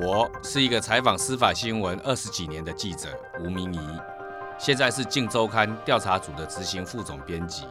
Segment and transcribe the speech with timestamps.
[0.00, 3.08] 我是一个采访司法新闻二十几年的记者
[3.40, 3.80] 吴明仪，
[4.56, 7.64] 现在是《镜周刊》调查组的执行副总编辑。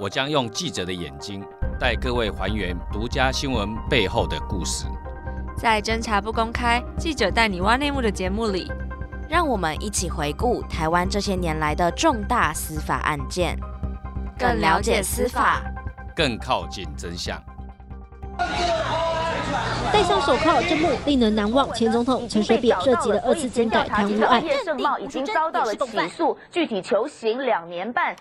[0.00, 1.40] 我将用记者的眼睛
[1.78, 4.86] 带各位还原独家新闻背后的故事。
[5.56, 8.68] 在侦查不公开，记者带你挖内幕的节目里，
[9.28, 13.56] 让我们一起回顾台湾这些年来的重大司法案件，
[14.36, 15.62] 更了解司法，
[16.16, 17.40] 更靠近真相。
[20.02, 21.72] 戴上手铐，这幕令人难忘。
[21.72, 28.16] 前总统陈水扁涉及了二次政改贪污案，叶盛茂已经遭到了起诉，具体求刑两年半。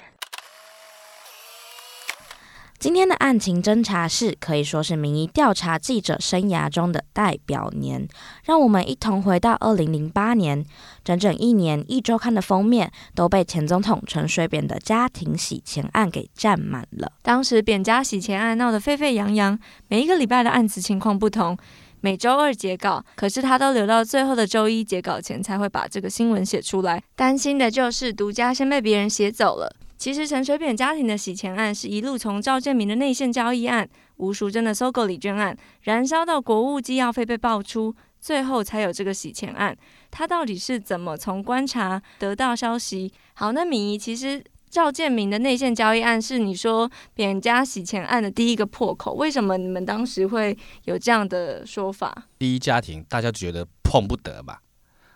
[2.81, 8.07] 今天的案情侦查室可以说是民意调查记者生涯中的代表年，
[8.43, 10.65] 让我们一同回到二零零八年，
[11.03, 17.11] 整整一年，一周刊的封面都被前总统陈水扁的家庭洗钱案给占满了。
[17.21, 21.55] 当时扁家洗钱案闹得沸沸扬扬，每一个礼拜的案子情况不同，
[21.99, 29.75] 每周二截稿，可是他都留到最后的周一截稿前才会把这个新闻写出来，担心的就是独家先被别人写走了。
[30.01, 39.77] 其实陈水扁家庭的洗钱案是一路从赵建明的内线交易案、吴淑珍的收购礼券案，燃烧到国务机要费被爆出，最后才有这个洗钱案。
[40.09, 43.13] 他到底是怎么从观察得到消息？
[43.35, 52.25] 好，那敏仪，其实赵建明的内线交易案是你说扁家洗钱案的第一个破口，为什么你们当时会有这样的说法？
[52.39, 54.63] 第一家庭大家觉得碰不得吧？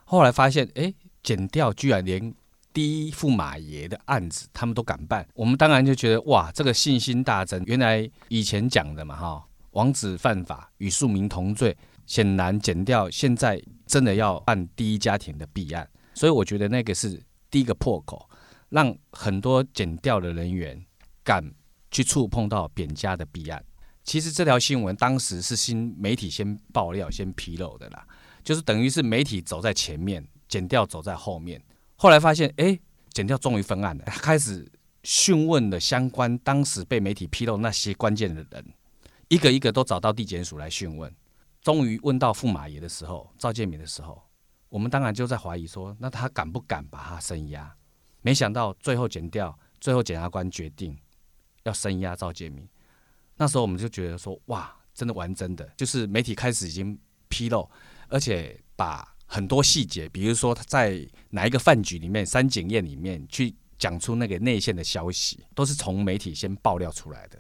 [0.03, 2.36] 后来发现，哎，检调居然连。
[2.76, 7.64] 第一驸马爷的案子，他们都敢办，我们当然就觉得哇，这个信心大增。
[7.66, 18.30] 原来以前讲的嘛，哈，王子犯法与庶民同罪，显然减掉现在真的要办第一家庭的弊案，所以我觉得那个是第一个破口，
[18.68, 20.86] 让很多减掉的人员
[21.23, 21.50] 敢
[21.90, 23.64] 去触碰到扁家的弊案。
[24.03, 28.06] 其实这条新闻当时是新媒体先爆料、先披露的啦，
[28.44, 31.64] 就是等于是媒体走在前面，减掉走在后面。
[31.98, 32.78] 后来发现，哎，
[33.12, 34.69] 检调终于分案了，开始
[35.03, 38.66] 讯问了相关当时被媒体披露那些关键的人，
[39.30, 41.14] 一个一个都找到地检署来讯问。
[41.62, 44.22] 终于问到驸马爷的时候，赵建明的时候，
[44.68, 47.74] 我们当然就在怀疑说，那他敢不敢把他声押？
[48.22, 50.96] 没想到最后检调，最后检察官决定
[51.64, 52.68] 要声押赵建明。
[53.38, 57.00] 那时候我们就觉得说，哇，真的玩真的，就是媒体开始已经
[57.30, 57.69] 披露，
[58.09, 59.15] 而且把。
[59.25, 67.40] 很多细节，比如说他在哪一个饭局里面、三井宴里面去讲出那个内线的消息，都是从媒体先爆料出来的。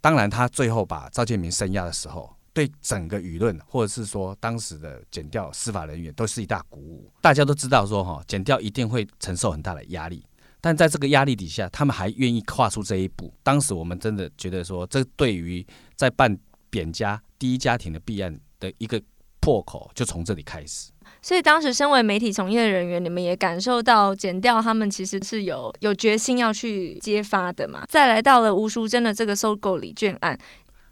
[0.00, 7.10] 当然，他最后把赵建明声押的时候，对整个舆论或者是说当时的检调司法人员都是一大鼓舞。
[7.20, 10.24] 大家都知道说哈，检调一定会承受很大的压力，
[10.60, 13.32] 但在这个压力底下，他们还愿意跨出这一步。
[13.42, 16.38] 当时我们真的觉得说，这对于在办
[16.70, 19.02] 扁家第一家庭的弊案的一个
[19.40, 20.90] 破口，就从这里开始。
[21.26, 27.84] 所以当时身为媒体从业人员，你们也感受到检调他们其实是有有决心要去揭发的嘛。
[27.88, 30.38] 再来到了吴淑珍的这个收购礼券案，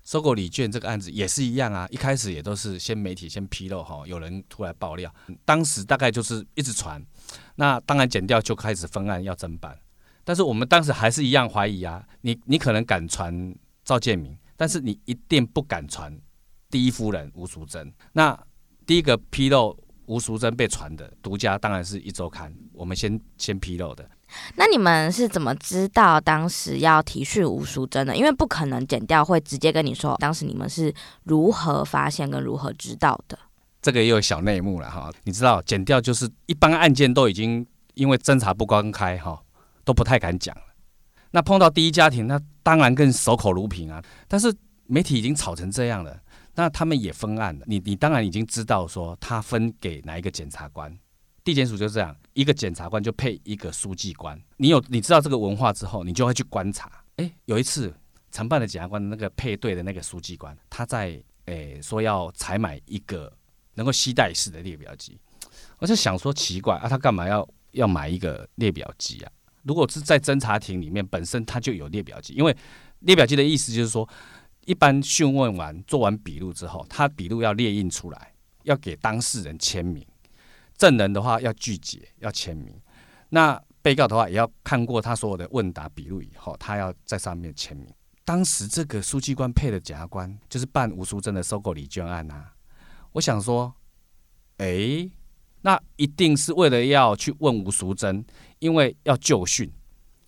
[0.03, 5.09] 收购礼券这个案子也是一样啊，一开始也都是先媒体先披露哈，有人突然爆料，
[5.45, 7.01] 当时大概就是一直传，
[7.55, 9.79] 那当然检调就开始分案要侦办，
[10.25, 16.13] 但是我们当时还是一样怀疑啊，你你可能敢传赵建明，但是你一定不敢传
[16.69, 17.95] 第一夫人吴淑珍。
[18.15, 18.37] 那
[18.85, 19.79] 第一个披露。
[20.07, 24.09] 吴淑珍被传的独家当然是一周刊，我们先先披露的。
[24.57, 28.17] 那你们是怎么知道当时要提讯吴淑珍的？
[28.17, 33.39] 因为不可能剪掉会直接跟你说，当时你们是如何发现跟如何知道的？
[33.81, 35.13] 这个也有小内幕了哈。
[35.25, 37.65] 你知道，剪掉就是一般案件都已经
[37.95, 39.41] 因为侦查不公开哈，
[39.85, 40.63] 都不太敢讲了。
[41.31, 44.03] 那碰到第一家庭，那当然更守口如瓶啊。
[44.27, 44.53] 但是
[44.87, 46.19] 媒体已经炒成这样了。
[46.57, 50.97] 那他们也分案了，你你当然已经知道说他分给哪一个检察官，
[51.43, 54.41] 地检署就这样，一个检察官就配一个书记官。
[54.59, 56.89] 你有你知道这个文化之后，你就会去观察。
[57.17, 57.93] 诶，有一次
[58.31, 63.33] 承办的检察官的那个配对的那个书记官，他在诶说要采买一个
[63.75, 65.19] 能够携带式的列表机，
[65.79, 69.33] 我就想说奇怪啊，他干嘛要要买一个列表机啊？
[69.65, 72.57] 如果是在侦查庭里面本身他就有列表机，因为
[73.01, 74.09] 列表机的意思就是说。
[74.67, 78.33] 一般讯问完、做完笔录之后，他笔录要列印出来，
[78.63, 80.03] 要给当事人签名；
[80.77, 82.75] 证人的话要具结，要签名。
[83.29, 87.87] 那被告的话也要看过他所有的问答笔录以后，他要在上面签名。
[88.25, 92.55] 当时这个书记官配的检察官就是办吴淑珍的收购礼券案啊。
[93.13, 93.75] 我想说，
[94.57, 95.11] 哎，
[95.61, 98.25] 那一定是为了要去问吴淑珍，
[98.61, 99.71] 因为要就讯，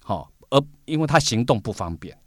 [0.04, 2.18] 好，而因为他行动不方便。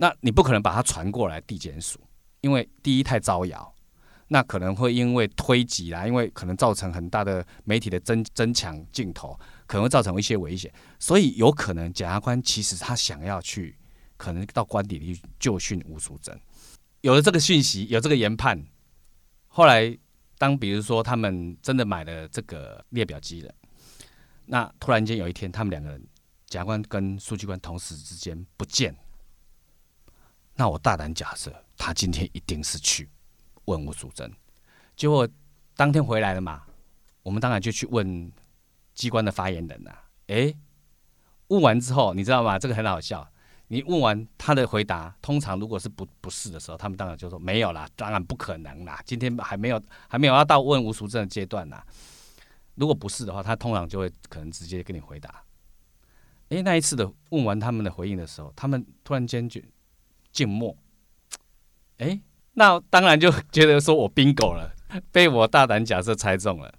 [0.00, 2.00] 那你不可能把它传过来地检署，
[2.40, 3.74] 因为第一太招摇，
[4.28, 9.36] 那可能会因为推挤啦，因为可能造成很大的媒体的争争抢镜头，
[9.66, 13.76] 可能会造成一些危险，所以有可能检察官其实他想要去，
[14.16, 16.40] 可能到官邸去就训吴淑珍。
[17.00, 18.64] 有了这个讯息，有这个研判，
[19.48, 19.98] 后来
[20.36, 23.52] 当比如说他们真的买了这个列表机了，
[24.46, 26.06] 那突然间有一天，他们两个人，
[26.46, 28.96] 检察官跟书记官同时之间不见，
[30.58, 33.08] 那我大胆假设，他今天一定是去。
[33.66, 34.32] 问吴淑珍，
[34.96, 35.28] 结果
[35.76, 36.62] 当天回来了嘛，
[37.22, 38.32] 我们当然就去问
[38.94, 40.02] 机关的发言人呐、啊。
[40.28, 40.56] 诶，
[41.48, 42.58] 问完之后，你知道吗？
[42.58, 43.30] 这个很好笑。
[43.66, 48.98] 你问完他的回答，通常如果是不不是的时候，他们当然就说没有啦，当然不可能啦。
[49.04, 49.78] 今天还没有
[50.08, 51.84] 还没有要到问吴淑珍的阶段呐。
[52.74, 55.42] 如果不是的话，他通常就会可能直接跟你回答。
[56.48, 59.60] 诶，那一次的问完他们的回应的时候，他们突然间就
[60.38, 60.76] 静默。
[61.98, 62.20] 诶。
[62.52, 64.72] 那当然就觉得说我 bingo 了，
[65.12, 66.72] 被我大胆假设猜中了。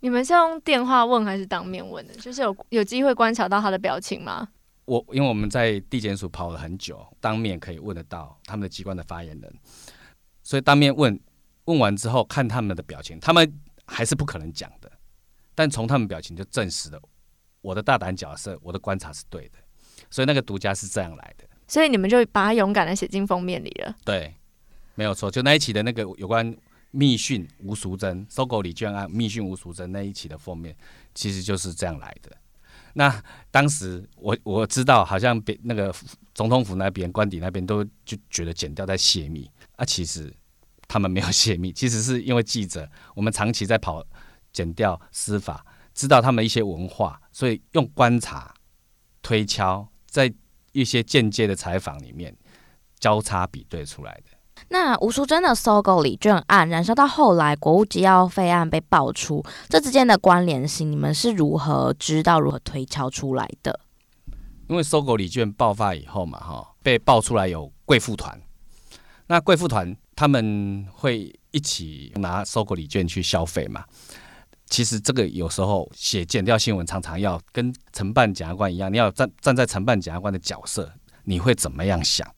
[0.00, 2.14] 你们是用电话问还是当面问的？
[2.14, 4.48] 就是有有机会观察到他的表情吗？
[4.84, 9.52] 我因为我们在地检署跑了很久，当面可以问得到他们的机关的发言人，
[10.42, 11.18] 所以当面问
[11.64, 14.92] 问完之后看他们的表情，他们还是不可能讲的。
[15.54, 17.00] 但从他们表情就证实了
[17.60, 19.58] 我的大胆假设，我的观察是对的。
[20.10, 21.44] 所以那个独家是这样来的。
[21.66, 23.94] 所以你们就把他勇敢的写进封面里了。
[24.04, 24.34] 对。
[24.96, 26.56] 没有错，就那一期的那个有关
[26.92, 30.72] 密讯吴淑珍收购礼券案密讯吴淑珍那一期的封面，
[31.12, 32.30] 其实就是这样来的。
[32.92, 33.20] 那
[33.50, 35.92] 当时我我知道，好像别那个
[36.32, 40.32] 总统府那边、官邸那边都就觉得剪掉在泄密啊，其实
[40.86, 44.00] 他们没有泄密，其实是因为记者我们长期在跑
[44.52, 48.54] 剪掉司法，知道他们一些文化，所以用观察、
[49.22, 50.32] 推敲，在
[50.74, 52.36] 一些间接的采访里面
[53.00, 54.36] 交叉比对出来的。
[54.68, 63.80] 那吴淑珍的搜狗礼券案燃烧到后来，国务机要费案被爆出，这之间的关联性，你们是如何知道、如何推敲出来的？
[64.68, 68.40] 因为搜狗礼券爆发以后嘛，哈，被爆出来有贵妇团，
[69.26, 73.84] 那贵妇团他们会一起拿搜狗礼券去消费嘛。
[74.66, 80.92] 其实这个有时候写检调新闻，常常要跟承办检察官一样，你要站站在承办检察官的角色，
[81.24, 82.28] 你会怎么样想？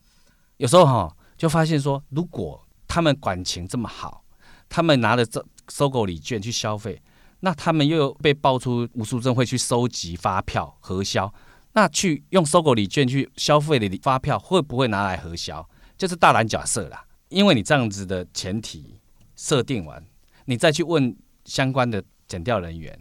[0.57, 1.17] 有时候哈。
[1.39, 4.25] 就发现说，如果他们感情这么好，
[4.71, 6.99] 他们拿着这收购礼券去消费，
[7.41, 11.31] 那他们又被爆出吴淑珍会去收集发票核销，
[11.75, 15.69] 那去用收购礼券去消费的发票会不会拿来核销？
[15.99, 18.99] 就是大胆假设啦，因为你这样子的前提
[19.37, 20.03] 设定完，
[20.47, 21.15] 你再去问
[21.45, 22.99] 相关的检调人员，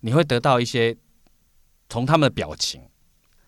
[0.00, 0.96] 你会得到一些
[1.88, 2.82] 从他们的表情。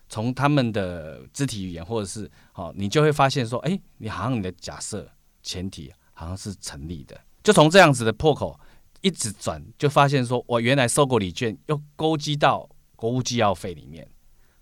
[0.09, 5.05] 从他们的肢体语言，或者是好，你就会发现说，哎，你好像你的假设
[5.43, 7.19] 前提好像是成立的。
[7.43, 8.57] 就从这样子的破口
[9.01, 14.07] 一直转，就发现说，我原来收购礼券又勾稽到国务机要费里面，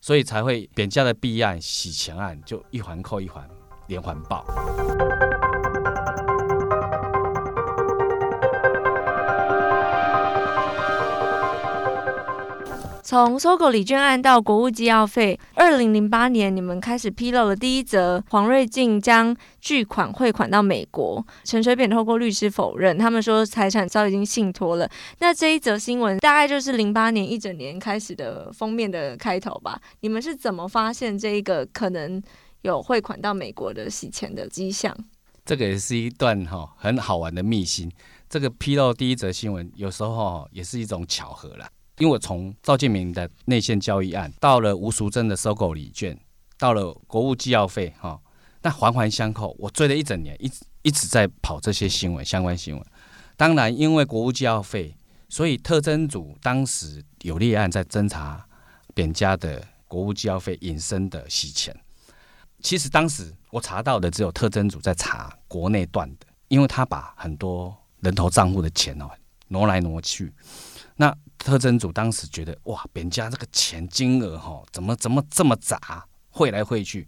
[0.01, 3.47] 所以才会扁家的弊案、洗钱案就一环扣一环，
[3.85, 4.43] 连环爆。
[13.07, 24.89] 从搜狗李娟案到国务机要费，二零零八年你们开始披露了第一则黄瑞进将巨款汇款到美国，陈水扁透过律师否认，他们说财产早已经信托了。
[25.19, 29.79] 那这一则新闻大概就是零八年一整年开始的封面的开头吧？
[29.99, 32.19] 你们是怎么发现这一个可能
[32.63, 34.91] 有汇款到美国的洗钱的迹象？
[35.45, 37.91] 这个也是一段哈很好玩的秘辛。
[38.27, 41.69] 这个披露第一则新闻，有时候也是一种巧合啦。
[41.97, 46.17] 因为我从赵建明的内线交易案，到了吴淑珍的收购礼券，
[46.57, 48.19] 到了国务机要费，哈，
[48.61, 52.85] 那环环相扣，我追了一整年，一直一直在跑这些新闻相关新闻。
[53.37, 54.95] 当然，因为国务机要费，
[55.29, 58.45] 所以特侦组当时有立案在侦查
[58.93, 61.75] 扁家的国务机要费引申的洗钱。
[62.61, 69.09] 其实当时我查到的只有特侦组在查国内段的，因为他把很多人头账户的钱哦
[69.47, 70.33] 挪来挪去。
[70.95, 77.07] 那特侦组当时觉得哇，扁家这个钱金额哈，怎么怎么这么杂，汇来汇去。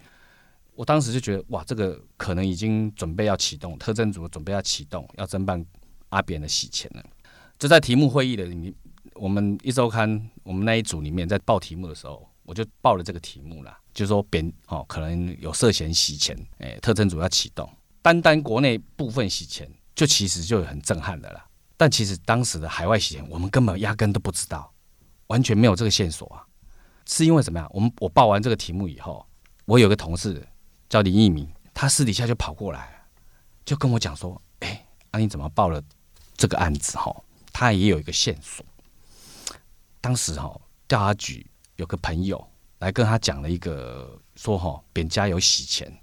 [0.75, 5.65] 我当时就觉得哇，这个可能已经准备要启动，特侦组准备要启动，要侦办
[6.09, 7.03] 阿扁的洗钱了。
[7.57, 8.71] 就在题目会议的里面，
[9.15, 17.67] 我们一周刊我们那一组里面在报题目的时候，我就报了这个题目啦，就是说扁哦可能有涉嫌洗钱，哎，特侦组要启动，
[18.03, 21.43] 单单国内部分洗钱，就其实就很震撼的啦。
[21.77, 24.73] 但其实当时的海外洗钱，我们根本压根都不知道，
[25.27, 26.43] 完全没有这个线索啊！
[27.05, 27.69] 是因为怎么样？
[27.71, 29.25] 我们我报完这个题目以后，
[29.65, 30.45] 我有个同事
[30.89, 33.07] 叫林义明，他私底下就跑过来，
[33.63, 35.81] 就跟我讲说：“哎，啊你怎么报了
[36.35, 37.15] 这个案子哈，
[37.53, 38.65] 他也有一个线索。
[40.01, 42.45] 当时哈，调查局有个朋友
[42.79, 45.95] 来跟他讲了一个，说哈，扁家有洗钱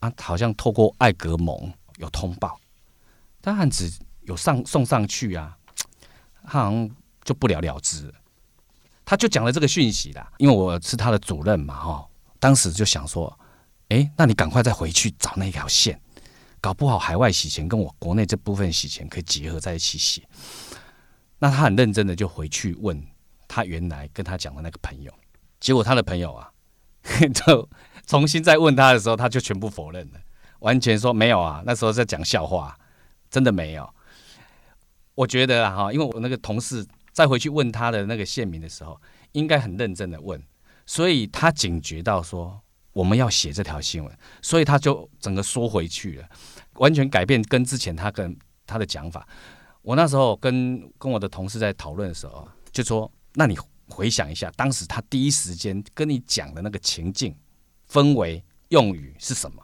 [0.00, 2.58] 啊，好像透过艾格蒙有通报，
[3.40, 3.92] 但案子
[4.28, 5.56] 有上送上去啊，
[6.46, 6.88] 他好像
[7.24, 8.14] 就不了了之。
[9.04, 12.06] 他就讲了这个讯息啦，因为我是他的主任嘛哈，
[12.38, 13.36] 当时就想说，
[13.88, 15.98] 哎，那你赶快再回去找那条线。
[16.60, 20.26] 搞不好海外洗钱跟我国内这部分洗钱可以结合在一起洗，
[21.38, 23.00] 那他很认真的就回去问
[23.46, 25.12] 他原来跟他讲的那个朋友，
[25.60, 26.50] 结果他的朋友啊，
[27.32, 27.68] 就
[28.06, 30.20] 重新再问他的时候，他就全部否认了，
[30.58, 32.76] 完全说没有啊，那时候在讲笑话，
[33.30, 33.88] 真的没有。
[35.18, 39.00] 我觉得哈，因为我那个同事再回去问他的那个县民的时候，
[39.32, 40.40] 应该很认真的问，
[40.86, 42.60] 所以他警觉到说。
[42.94, 46.28] 我们要写这条新闻，所以他就整个缩回去了，
[46.82, 49.24] 完全改变跟之前他跟他的讲法。
[49.82, 53.56] 我那时候跟跟我的同事在讨论的时候，就说：“那你
[53.88, 57.32] 回想一下，当时他第一时间跟你讲的那个情境、
[57.88, 59.62] 氛围、用语是什么？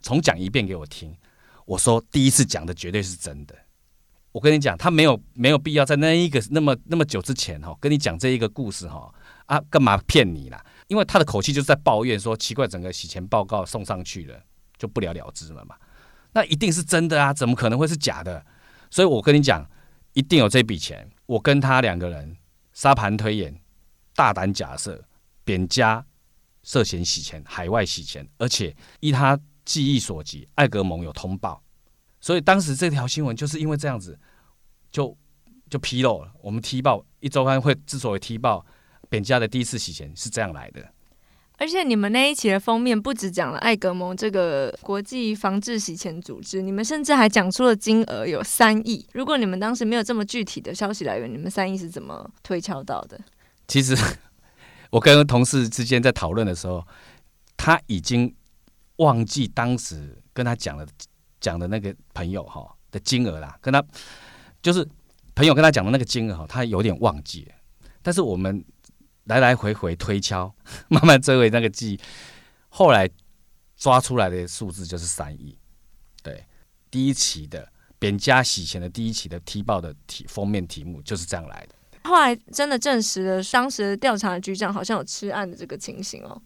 [0.00, 1.12] 重讲一遍给我听。”
[1.66, 3.56] 我说：“第一次讲的绝对是真的。”
[4.36, 9.10] 我跟你讲，他没有没有必要在那一个那么那么久之前哈，跟你讲这一个故事哈
[9.46, 10.62] 啊，干嘛骗你啦？
[10.88, 14.38] 因为他的口气就是在抱怨说，奇怪，整个洗钱报告送上去了，
[14.76, 15.74] 就不了了之了嘛。
[16.34, 18.44] 那一定是真的啊，怎么可能会是假的？
[18.90, 19.66] 所以我跟你讲，
[20.12, 21.08] 一定有这笔钱。
[21.24, 22.36] 我跟他两个人
[22.74, 23.58] 沙盘推演，
[24.14, 25.02] 大胆假设，
[25.44, 26.04] 扁家
[26.62, 31.62] 涉嫌洗钱，海外洗钱，而且依他记忆所及，艾格蒙有通报，
[32.20, 34.18] 所以当时这条新闻就是因为这样子，
[34.90, 35.16] 就
[35.70, 36.32] 就披露了。
[36.42, 38.64] 我们踢爆一周刊会之所以踢爆。
[39.08, 40.84] 扁家的第一次洗钱是这样来的，
[41.58, 49.06] 而且你们那一期的封面不只讲了艾格蒙这个国际防治洗钱组织，你们甚至还讲出了金额有三亿。
[49.12, 53.16] 如果你们当时没有这么具体的消息来源，你们三亿是怎么推敲到的？
[53.68, 53.96] 其实
[54.90, 56.84] 我跟同事之间在讨论的时候，
[57.56, 58.34] 他已经
[58.96, 60.84] 忘记当时跟他讲的
[61.40, 63.84] 讲的那个朋友哈的金额啦，跟他
[64.62, 64.86] 就是
[65.34, 67.54] 朋友跟他讲的那个金额哈，他有点忘记了，
[68.02, 68.64] 但是我们。
[69.28, 70.54] 来来回回推敲，
[70.86, 72.00] 慢慢追回那个记忆，
[72.68, 73.10] 后来
[73.76, 75.58] 抓出来的数字就是三亿。
[76.22, 76.46] 对，
[76.92, 81.74] 第一期的扁家洗钱的第一期的踢爆的题封面题目就是这样来的。
[82.08, 86.40] 后来真的证实了，当时调查局长好像有吃案的这个情形哦。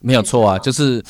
[0.00, 1.00] 没有错啊，就是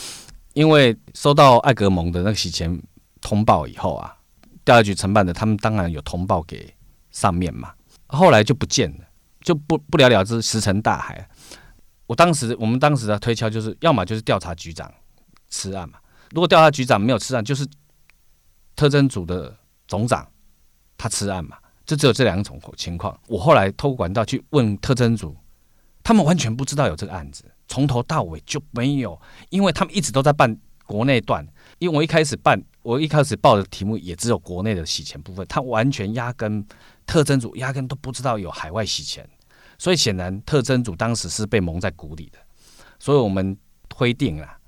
[0.53, 2.79] 因为收到艾格蒙的那个洗钱
[3.21, 4.17] 通报以后啊，
[4.65, 6.75] 调查局承办的他们当然有通报给
[7.11, 7.73] 上面嘛，
[8.07, 9.05] 后来就不见了。
[9.41, 11.27] 就不不了了之，石沉大海。
[12.07, 14.93] 我当时，我们当时的推敲就是，要么就是调查局长
[15.49, 15.99] 吃案嘛。
[16.33, 17.67] 如果调查局长没有吃案，就是
[18.75, 19.57] 特侦组的
[19.87, 20.29] 总长
[20.99, 21.57] 他吃案嘛。
[21.87, 23.19] 就只有这两种情况。
[23.29, 25.35] 我后来透过管道去问特侦组，
[26.03, 30.55] 他们完全不知道有这个案子，从头到尾就没有，因为他们一直都在办
[30.88, 31.47] 国内段。
[31.78, 36.66] 因为我一开始办，我一开始报的题目也只有国内的洗钱部分，他完全压根
[37.07, 39.28] 特征组压根都不知道有海外洗钱。
[39.76, 42.38] 所以显然，特征组当时是被蒙在鼓里的。
[42.99, 43.57] 所以我们
[43.88, 44.59] 推定啊，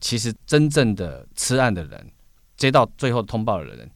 [0.00, 2.12] 其实真正的吃案的人，
[2.58, 3.90] 接到最后通报的人，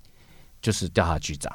[0.62, 1.52] 就是调查局长。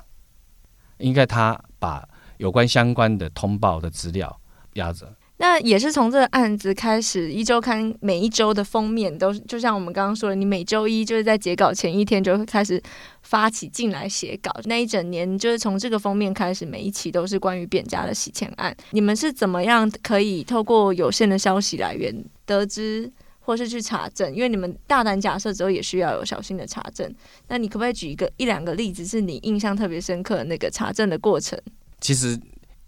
[0.99, 2.07] 应该他把
[2.38, 4.39] 有关相关的通报的资料
[4.73, 5.11] 压着。
[5.41, 12.81] 那也是从这个案子开始，《一周刊》每一周的封面都就像我们刚刚说的，你每周一就是在截稿前一天就会开始
[13.22, 18.75] 发起进来写稿，那一整年就是从这个封面开始，每一期都是关于扁家的洗钱案。
[18.91, 22.13] 你们是怎么样可以透过有限的消息来源
[22.46, 24.36] 得知，或是去查证？
[24.36, 27.10] 因为你们大胆假设之后，也需要有小心的查证。
[27.48, 31.58] 那你可不可以举一个一两个例子，是你印象特别深刻的那个查证的过程？
[32.01, 32.38] 其实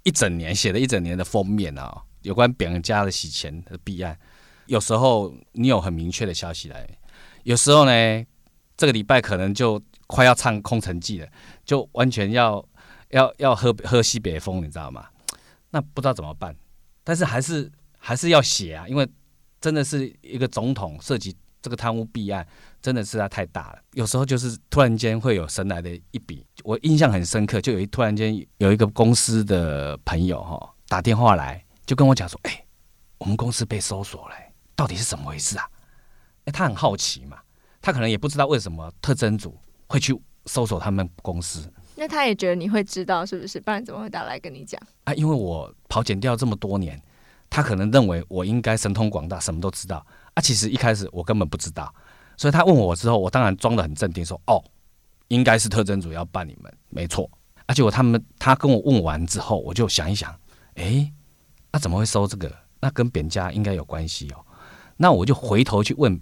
[0.03, 4.17] 一整年写了一整年的封面啊、有关别人家的洗钱的弊案，
[4.67, 6.87] 有时候你有很明确的消息来，
[7.43, 8.25] 有时候呢，
[8.77, 11.27] 这个礼拜可能就快要唱空城计了，
[11.65, 12.63] 就完全要
[13.09, 15.07] 要要喝喝西北风，你知道吗？
[15.71, 16.55] 那不知道怎么办，
[17.03, 19.07] 但是还是还是要写啊，因为
[19.59, 22.45] 真的是一个总统涉及这个贪污弊案，
[22.81, 23.79] 真的是他太大了。
[23.93, 31.63] 有时候就是突然间会有神来的一笔，我印象很深刻，就有一突然间有一个公司的朋友哈打电话来。
[31.85, 32.65] 就跟我讲说，哎、欸，
[33.17, 34.35] 我们公司被搜索了，
[34.75, 35.67] 到底是怎么回事啊？
[36.41, 37.37] 哎、欸，他很好奇嘛，
[37.81, 39.57] 他可能也不知道为什么特征组
[39.87, 41.71] 会去搜索他们公司。
[41.95, 43.59] 那他也觉得你会知道是不是？
[43.59, 44.81] 不然怎么会打来跟你讲？
[45.03, 46.99] 啊，因为我跑检掉这么多年，
[47.49, 50.03] 他可能认为我应该神通广大，什么都知道。
[50.33, 51.93] 啊，其实一开始我根本不知道，
[52.37, 54.63] 所以他问我之后，我当然装的很镇定，说，哦，
[55.27, 57.29] 应该是特征组要办你们，没错。
[57.67, 60.33] 而且我他们他跟我问完之后，我就想一想，
[60.75, 61.11] 哎，
[61.71, 62.53] 那怎么会收这个？
[62.79, 64.45] 那跟扁家应该有关系哦。
[64.97, 66.19] 那我就回头去问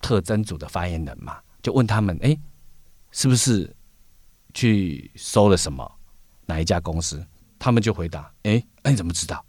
[0.00, 2.36] 特征组的发言人嘛，就问他们，哎，
[3.10, 3.74] 是不是
[4.52, 5.90] 去收了什么？
[6.46, 7.24] 哪一家公司？
[7.58, 9.44] 他们就回答，哎，那你怎么知道？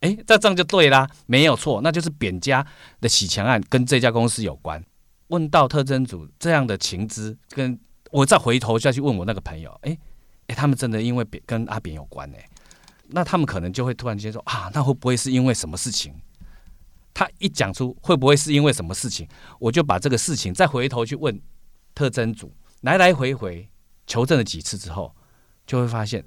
[0.00, 2.66] 哎，这这样就对啦，没有错，那就是扁家
[3.00, 4.84] 的洗钱案跟这家公司有关。
[5.28, 7.78] 问到特征组这样的情资，跟
[8.10, 9.96] 我再回头再去问我那个朋友，哎
[10.48, 12.36] 哎，他们真的因为扁跟阿扁有关呢？
[13.14, 16.12] 那他们可能就会突然间说啊，那会不会是因为什么事情？
[17.14, 19.28] 他一讲出会不会是因为什么事情，
[19.60, 21.40] 我就把这个事情再回头去问
[21.94, 23.68] 特征组，来来回回
[24.04, 25.14] 求证了几次之后，
[25.64, 26.24] 就会发现，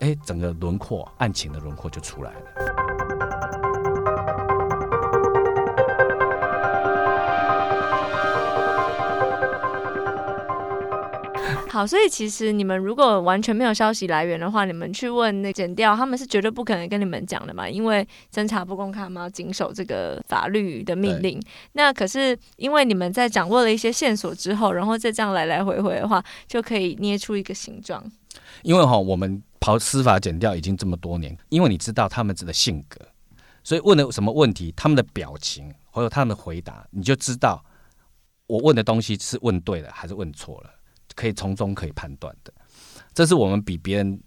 [0.00, 2.91] 哎，整个轮廓案情的轮廓就出来了。
[11.72, 21.42] 好，所以其实你们如果完全没有消息来源的话，你们去问那检调，他们是绝对不可能跟你们讲的嘛，因为侦查不公开嘛，谨守这个法律的命令。
[21.72, 28.04] 那可是因为你们在掌握了一些线索之后，然后再这样来来回回的话，就可以捏出一个形状。
[28.60, 33.00] 因为哈，我们跑司法检调已经这么多年，因为你知道他们的性格，
[33.64, 37.64] 所以问了什么问题，他们的表情还有他们的回答，你就知道
[38.46, 40.70] 我问的东西是问对了还是问错了。
[41.14, 42.52] 可以从中可以判断的，
[43.14, 44.20] 这是我们比别人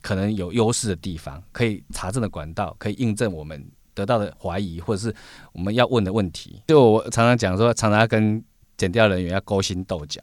[0.00, 5.14] 可能有优势的地方，可以查证的管道，可以印证我们得到的怀疑或者是
[5.52, 6.62] 我们要问的问题。
[6.68, 8.42] 就我常常讲说，常常跟
[8.76, 10.20] 检调人员要勾心斗角、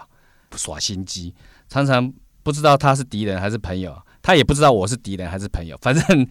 [0.56, 1.34] 耍心机，
[1.68, 6.28] 常常不知道他是敌人还是朋友，他也不知道我是敌人还是朋友，反正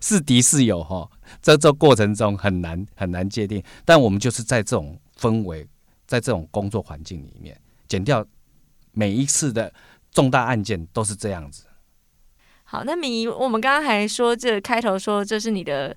[0.00, 1.08] 是敌是友哈，
[1.40, 3.62] 在这过程中很难很难界定。
[3.84, 5.66] 但我们就是在这种氛围，
[6.06, 8.26] 在这种工作环境里面，检调。
[8.92, 9.72] 每一次的
[10.10, 11.64] 重大案件都是这样子。
[12.64, 15.94] 好，那你，我们刚刚还说，这开头说这是你的，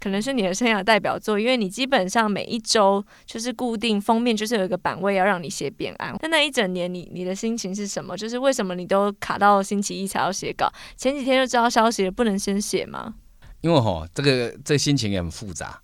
[0.00, 6.16] 可能是你的生涯代表作，因为你基本上每一周就是固定封面，就是有一个版位要让你写扁案。
[6.22, 8.16] 那那一整年你，你你的心情是什么？
[8.16, 10.72] 就是为什么你都卡到星期一才要写稿？
[10.96, 13.14] 前几天就知道消息了，不能先写吗？
[13.60, 15.82] 因为吼，这个这个心情也很复杂，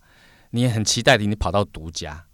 [0.51, 2.25] 你也很期待你跑到独家，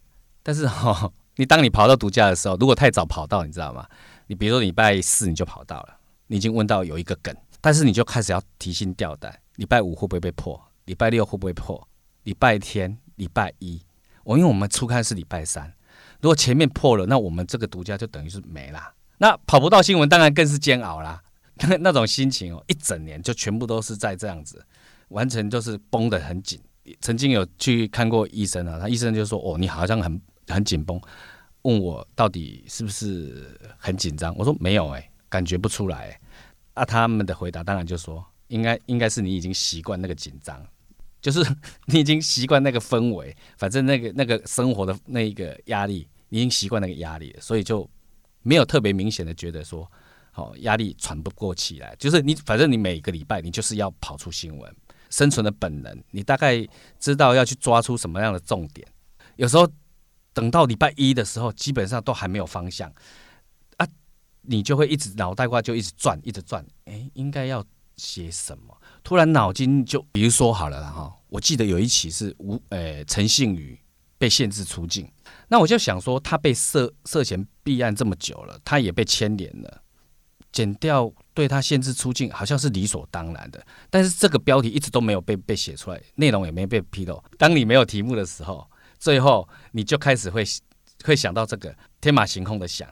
[0.44, 3.86] 但是吼，你当你跑到独家的时候，如果太早跑到，你知道吗？
[4.28, 10.62] 你比如说礼拜四你就跑到了，你已经问到有一个梗，但是你就开始要提心吊胆，礼拜五会不会被破？
[10.86, 11.88] 礼拜六会不会破？
[12.24, 13.82] 礼拜天、礼拜一，
[14.24, 15.74] 我因为我们初刊是礼拜三，
[16.22, 18.94] 如果前面破了，那我们这个独家就等于是没了。
[19.18, 21.24] 那跑不到新闻，当然更是煎熬啦。
[21.56, 24.64] 那那种心情哦，一整年就全部都是在这样子，
[25.08, 26.62] 完全就是绷得很紧。
[27.02, 31.02] 曾经有去看过医生啊，他医生就说：“哦，你好像很很紧绷。”
[31.68, 34.34] 问我到底是不是很紧张？
[34.38, 36.22] 我说没有哎、感觉不出来、欸。
[36.76, 40.66] 啊，他们的回答当然就说，应该应该是你已经习惯那个紧张，
[41.20, 41.46] 就是
[41.88, 47.90] 你已经习惯那个氛围，反正那个那个生活的那一个压力，你已经习惯那个压力了，所以就
[48.44, 49.92] 没有特别明显的觉得说，
[50.32, 51.94] 好压力喘不过气来。
[52.00, 54.74] 就是你反正你每个礼拜你就是要跑出新闻，
[55.10, 56.66] 生存的本能，你大概
[56.98, 58.88] 知道要去抓出什么样的重点，
[59.36, 59.70] 有时候。
[60.38, 62.94] 等到礼拜一的时候，基本上都还没有方向
[63.78, 63.88] 啊，
[64.44, 66.64] 你就会一直脑袋瓜就一直转，一直转。
[66.86, 68.80] 哎，应该要写什么？
[69.04, 73.80] 突然脑筋就，比如说好了哈，我记得有一起是吴，呃，陈信宇
[74.20, 75.12] 被限制出境，
[75.48, 79.82] 那我就想说，他被涉涉嫌弊案这么久了，他也被牵连了，
[80.52, 87.20] 减掉对他限制出境好像是理所当然的，但是这个标题一直都没有被被写出来，内容也没被披露。
[87.40, 88.70] 当你没有题目的时候。
[89.00, 90.44] 最后，你就开始会
[91.04, 92.88] 会想到这个天马行空的想，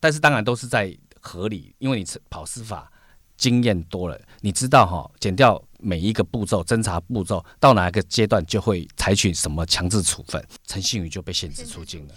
[0.00, 2.90] 但是当然都是在合理，因为你跑司法
[3.36, 10.42] 经验多了，你知道哈，减掉每一个步骤、侦查步骤到哪一个阶段就会采取什么强制处分。
[10.66, 12.14] 陈信宇就被限制出境了，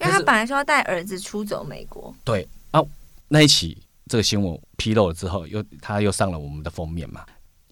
[0.00, 2.14] 因为他本来说要带儿子出走美国。
[2.24, 2.80] 对啊，
[3.28, 7.24] 那一起这个新闻披露了之后，又他又上了我们的封面嘛。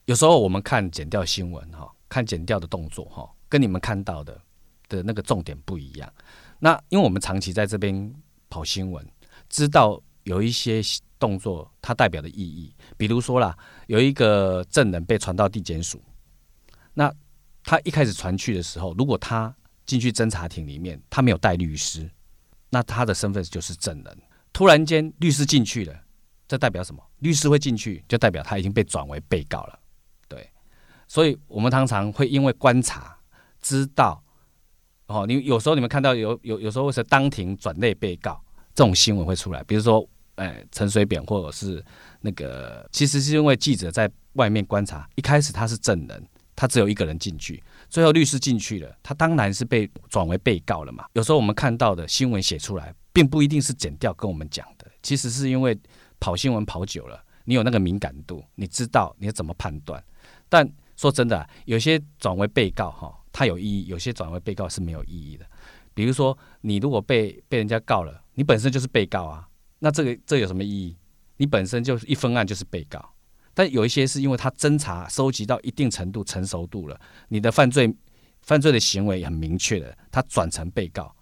[0.06, 4.40] 有时候我们看剪掉新闻哈，看剪掉的动作哈，跟你们看到的。
[4.88, 6.12] 的那个重点不一样，
[6.58, 8.14] 那因为我们长期在这边
[8.48, 9.06] 跑新闻，
[9.48, 10.80] 知道有一些
[11.18, 16.02] 动作它代表的意义，比如说啦，有一个证人被传到地检署，
[16.94, 17.12] 那
[17.62, 22.10] 他一开始传去的时候，如果他进去侦查庭里面，他没有带律师，
[22.70, 24.18] 那他的身份就是证人。
[24.52, 25.94] 突然间律师进去了，
[26.48, 27.02] 这代表什么？
[27.18, 29.78] 律师会进去，就代表他已经被转为被告了。
[30.28, 30.50] 对，
[31.06, 33.18] 所以我们常常会因为观察
[33.60, 34.24] 知道。
[35.08, 38.40] 哦，你有时候你们看到有有有时候是当庭转类被告
[38.74, 41.84] 这种新闻会出来，比如说哎，陈水扁或者是
[42.20, 51.06] 那个，其实是因为记者在外面观察，一开始他是证人，他只有一个人进去，最后律师进去了，他当然是被转为被告了嘛。
[51.14, 55.76] 有时候我们看到的新闻写出来，并不一定是剪掉跟我们讲的，其实是因为
[56.20, 60.00] 跑新闻跑久了，你有那个敏感度，你知道你要怎么判断。
[60.48, 65.46] 但说真的，有些转为被告哈，它有意义；有些转为被告是没有意义的。
[65.94, 69.46] 比如说，你如果被被人家告了，你本身就是被告啊。
[69.78, 70.96] 那这个这有什么意义？
[71.36, 73.14] 你本身就是一分案就是被告，
[73.54, 77.94] 但有一些是因为他侦查收集到一定程度成熟度了，你的犯罪
[78.42, 81.14] 犯罪的行为很明确的，他转成被告，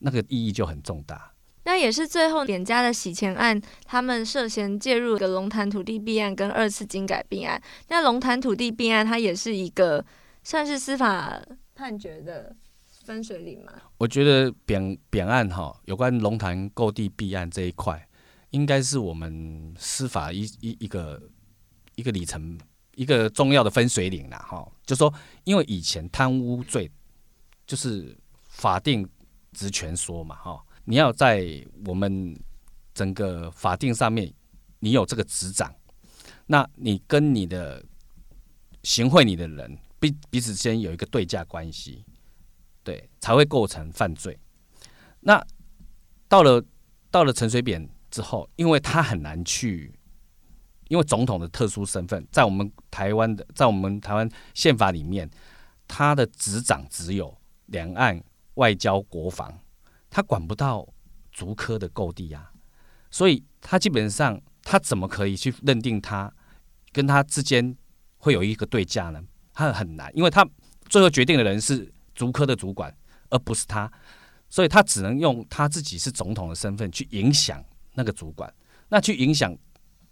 [0.00, 1.32] 那个意义就很重大。
[1.64, 7.62] 那也是最后点家的洗钱案，他们涉嫌介入的龙潭土地弊案跟二次金改弊案。
[7.88, 10.04] 那龙潭土地弊案，它也是一个
[10.42, 11.40] 算是司法
[11.74, 12.56] 判决的。
[13.04, 13.72] 分水岭吗？
[13.98, 18.08] 我觉得扁扁案哈，有关龙潭购地弊案这一块，
[18.50, 21.20] 应该是我们司法一一一个
[21.96, 22.56] 一个里程，
[22.94, 24.70] 一个重要的分水岭了哈。
[24.86, 26.88] 就说，因为以前贪污罪
[27.66, 29.04] 就是法定
[29.50, 31.44] 职权说嘛哈，你要在
[31.86, 32.38] 我们
[32.94, 34.32] 整个法定上面，
[34.78, 35.74] 你有这个执掌，
[36.46, 37.84] 那你跟你的
[38.84, 42.04] 行贿你的人彼彼此之间有一个对价关系。
[42.82, 44.36] 对，才会构成犯罪。
[45.20, 45.40] 那
[46.26, 46.60] 到了
[47.12, 49.96] 到了陈水扁之后，因为他很难去，
[50.88, 55.30] 因为总统的特殊身份，在我们台湾的，在我们台湾宪法里面，
[55.86, 58.20] 他的执掌只有两岸、
[58.54, 59.56] 外交、国防，
[60.10, 60.84] 他管不到
[61.30, 62.50] 竹科的购地啊。
[63.12, 66.34] 所以他基本上，他怎么可以去认定他
[66.90, 67.76] 跟他之间
[68.16, 69.22] 会有一个对价呢？
[69.52, 70.46] 他很难，因为他
[70.88, 71.92] 最后决定的人是。
[72.14, 72.94] 竹科的主管，
[73.30, 73.90] 而不是他，
[74.50, 78.52] 所以他只能用他自己是总统的身份去影响那个主管。
[78.90, 79.56] 那去影响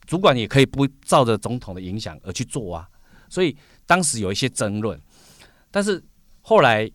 [0.06, 2.88] 主管，也可以不照着总统的影响而去做啊。
[3.28, 4.98] 所以当时有一些争论，
[5.70, 6.02] 但是
[6.40, 6.90] 后来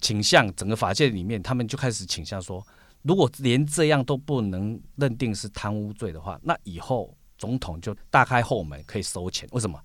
[0.00, 2.66] 倾向整个法界里面，他们就开始倾向说，
[3.02, 9.46] 如果连这样都不能认定是贪污罪的话，那以后总统就大开后门可以收钱。
[9.52, 9.78] 为什么？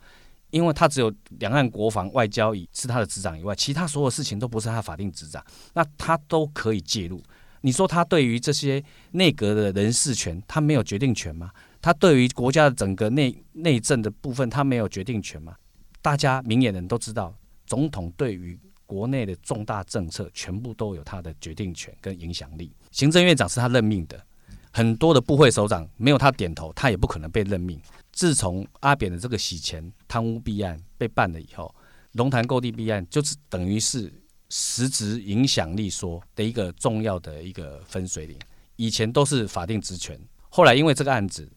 [0.52, 7.22] 因为他只有两岸国防外交以是他的执掌以外，其他所有事情都不是他法定执掌，那他都可以介入。
[7.62, 11.52] 你说他对于这些内阁的人事权，他没有决定权吗？
[11.82, 15.56] 他对于国家的整个内内政的部分，他没有决定权吗？
[16.02, 17.36] 大家明眼人都知道，
[17.66, 22.74] 总统对于国内的重大政策，全部都有他的决定权跟影响力。
[22.92, 24.20] 行政院长是他任命的，
[24.72, 27.80] 很多的部会首长没有他点头，他也不可能被任命。
[28.12, 31.74] 自从阿扁的这个洗钱贪污弊案被办了以后，
[32.14, 34.12] 龙潭购地弊案就是等于是
[34.50, 38.38] 实质影响力说的一个重要的一个分水岭。
[38.76, 41.50] 以前都是法定职权，后来因为这个案子，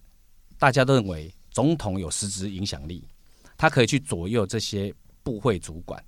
[0.59, 3.09] 大家都认为总统有实质影响力，
[3.57, 6.03] 他可以去左右这些部会主管，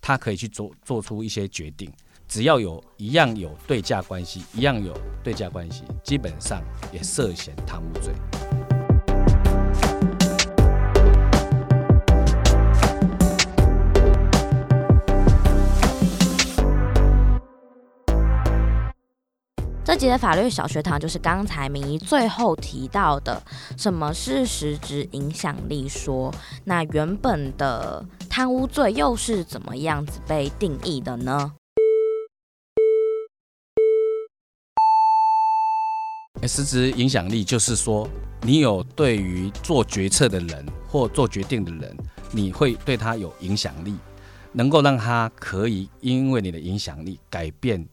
[0.00, 1.90] 他可以去做做出一些决定，
[2.30, 6.62] 只要有一样有对价关系，一样有对价关系，基本上
[6.92, 8.14] 也涉嫌贪污罪。
[19.82, 23.42] 这集的法律小学堂就是刚才明仪最后提到的，
[23.76, 26.32] 什么是实质影响力说？
[26.62, 31.54] 那原本的贪污罪又是怎么样子被定义的呢？
[36.48, 38.08] 实质影响力就是说，
[38.42, 41.96] 你有对于做决策的人或做决定的人，
[42.32, 43.96] 你会对他有影响力，
[44.52, 47.86] 能够让他可以因为你的影响力改变。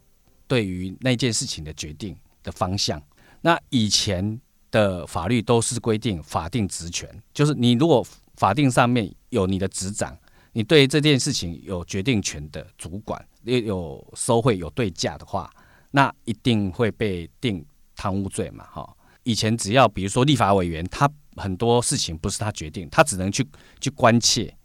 [0.48, 3.02] 对于那件事情的决定的方向，
[3.42, 4.40] 那以前
[4.72, 8.02] 的法律都是规定法定职权，就是你如果
[8.38, 10.18] 法定上面有你的执掌，
[10.54, 15.52] 你对这件事情有决定权的主管，也有收贿有对价的话，
[15.92, 17.66] 那一定会被定
[17.98, 18.96] 贪污罪嘛，哈。
[19.24, 23.46] 以前只要比如说立法委员，他很多事情不是他决定，他只能去
[23.82, 24.56] 去关切，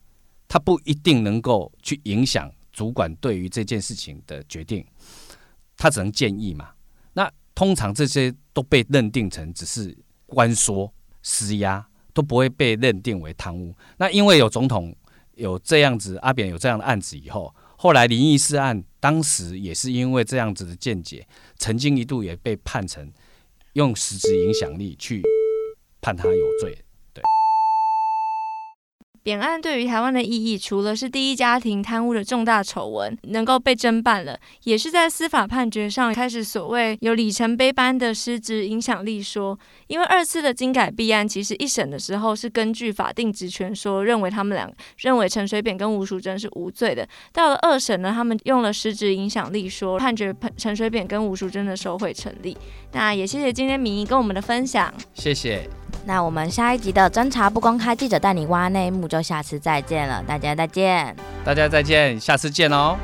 [0.46, 4.86] 他不一定能够去影响主管对于这件事情的决定。
[5.76, 6.70] 他只能建议嘛，
[7.14, 10.92] 那通常这些都被认定成只是关说
[11.22, 13.74] 施压，都不会被认定为贪污。
[13.96, 14.94] 那因为有总统
[15.34, 23.12] 有这样子，阿扁有这样的案子以后，后来林义士案当时也是因为这样子的见解，曾经一度也被判成
[23.74, 25.22] 用实质影响力去
[26.00, 26.81] 判他有罪。
[29.22, 39.56] 扁案对于台湾的意义，除了是第一家庭贪污的重大丑闻能够被侦办了，也是在司法判决上开始所谓有里程碑般的失职影响力说。
[39.86, 47.06] 因为二次的金改弊案，其实一审的时候是根据法定职权说，认为他们两认为陈水扁跟吴淑珍是无罪的。
[47.32, 52.56] 到了二审呢，他们用了失职影响力说，判决陈水扁跟吴淑珍的受贿成立。
[52.92, 55.81] 那也谢谢今天明仪跟我们的分享，谢谢。
[56.04, 62.96] 那我们下一集的侦查不公开，记者带你挖内幕，就下次再见了，大家再见，大家再见，下次见哦。